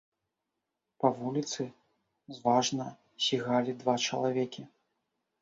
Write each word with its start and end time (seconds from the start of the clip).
Па 1.03 1.11
вуліцы 1.17 1.65
зважна 2.39 2.87
сігалі 3.27 3.77
два 3.85 3.95
чалавекі. 4.09 4.67